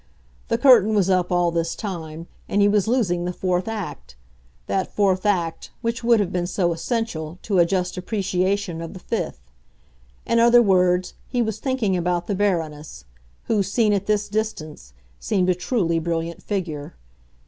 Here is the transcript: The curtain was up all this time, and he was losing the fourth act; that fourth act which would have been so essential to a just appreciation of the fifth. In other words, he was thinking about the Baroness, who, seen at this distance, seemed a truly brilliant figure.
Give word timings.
The 0.47 0.57
curtain 0.57 0.95
was 0.95 1.11
up 1.11 1.31
all 1.31 1.51
this 1.51 1.75
time, 1.75 2.25
and 2.49 2.59
he 2.59 2.67
was 2.67 2.87
losing 2.87 3.23
the 3.25 3.31
fourth 3.31 3.67
act; 3.67 4.15
that 4.65 4.91
fourth 4.95 5.27
act 5.27 5.69
which 5.81 6.03
would 6.03 6.19
have 6.19 6.31
been 6.33 6.47
so 6.47 6.73
essential 6.73 7.37
to 7.43 7.59
a 7.59 7.67
just 7.67 7.97
appreciation 7.97 8.81
of 8.81 8.93
the 8.93 8.99
fifth. 8.99 9.41
In 10.25 10.39
other 10.39 10.59
words, 10.63 11.13
he 11.29 11.43
was 11.43 11.59
thinking 11.59 11.95
about 11.95 12.25
the 12.25 12.33
Baroness, 12.33 13.05
who, 13.43 13.61
seen 13.61 13.93
at 13.93 14.07
this 14.07 14.27
distance, 14.27 14.93
seemed 15.19 15.49
a 15.49 15.53
truly 15.53 15.99
brilliant 15.99 16.41
figure. 16.41 16.95